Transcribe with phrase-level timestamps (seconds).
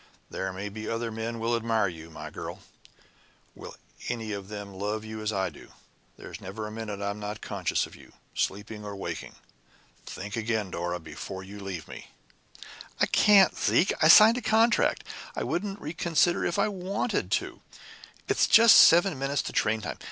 [0.31, 2.61] There may be other men will admire you, my girl
[3.53, 3.75] will
[4.09, 5.73] any of them love you as I do?
[6.17, 9.35] There's never a minute I'm not conscious of you, sleeping or waking.
[10.07, 12.07] Think again, Dora, before you leave me!"
[12.99, 13.93] "I can't, Zeke.
[14.01, 15.03] I've signed a contract.
[15.35, 17.61] I couldn't reconsider if I wanted to.
[18.27, 19.99] It's just seven minutes to train time.